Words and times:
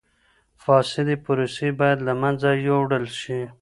فاسدی 0.63 1.15
پروسې 1.25 1.67
باید 1.79 1.99
له 2.07 2.13
منځه 2.21 2.49
یوړل 2.67 3.05
شي. 3.21 3.41